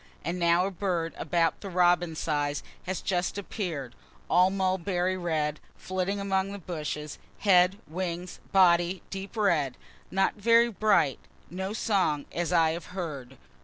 And 0.25 0.39
now 0.39 0.65
a 0.65 0.71
bird 0.71 1.13
about 1.15 1.61
the 1.61 1.69
robin 1.69 2.15
size 2.15 2.63
has 2.87 3.01
just 3.01 3.37
appear'd, 3.37 3.93
all 4.31 4.49
mulberry 4.49 5.15
red, 5.15 5.59
flitting 5.77 6.19
among 6.19 6.51
the 6.51 6.57
bushes 6.57 7.19
head, 7.41 7.77
wings, 7.87 8.39
body, 8.51 9.03
deep 9.11 9.37
red, 9.37 9.77
not 10.09 10.33
very 10.33 10.71
bright 10.71 11.19
no 11.51 11.71
song, 11.71 12.25
as 12.31 12.51
I 12.51 12.71
have 12.71 12.87
heard. 12.97 13.37